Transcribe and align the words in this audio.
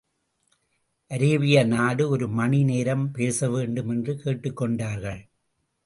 Arabia 1.09 1.65
நாடு 1.65 2.09
ஒரு 2.09 2.27
மணி 2.27 2.63
நேரம் 2.63 3.11
பேசவேண்டும் 3.11 3.89
என்று 3.89 4.17
கேட்டுக் 4.17 4.55
கொண்டார்கள். 4.55 5.29